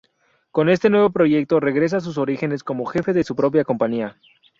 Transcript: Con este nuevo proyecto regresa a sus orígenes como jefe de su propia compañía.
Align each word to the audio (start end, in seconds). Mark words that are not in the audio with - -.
Con 0.49 0.69
este 0.69 0.89
nuevo 0.89 1.11
proyecto 1.11 1.59
regresa 1.59 1.97
a 1.97 2.01
sus 2.01 2.17
orígenes 2.17 2.63
como 2.63 2.87
jefe 2.87 3.13
de 3.13 3.23
su 3.23 3.35
propia 3.35 3.63
compañía. 3.63 4.17